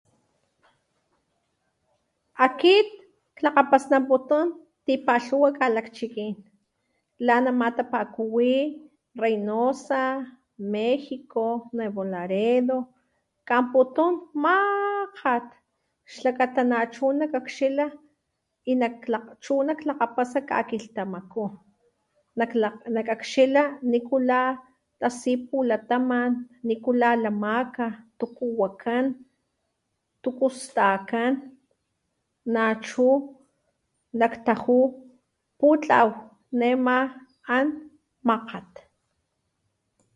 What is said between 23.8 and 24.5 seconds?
nikulá